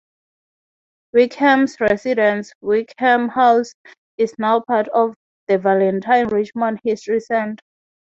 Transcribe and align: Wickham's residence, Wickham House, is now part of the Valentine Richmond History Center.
Wickham's 1.13 1.79
residence, 1.79 2.51
Wickham 2.59 3.27
House, 3.29 3.75
is 4.17 4.33
now 4.39 4.61
part 4.61 4.87
of 4.87 5.13
the 5.47 5.59
Valentine 5.59 6.27
Richmond 6.29 6.79
History 6.83 7.19
Center. 7.19 7.61